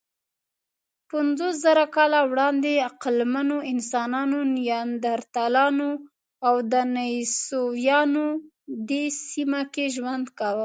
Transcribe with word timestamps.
پنځوسزره 1.11 1.85
کاله 1.95 2.21
وړاندې 2.31 2.83
عقلمنو 2.89 3.57
انسانانو، 3.73 4.39
نیاندرتالانو 4.55 5.89
او 6.47 6.55
دنیسووایانو 6.73 8.25
دې 8.89 9.03
سیمه 9.29 9.61
کې 9.73 9.85
ژوند 9.95 10.25
کاوه. 10.39 10.59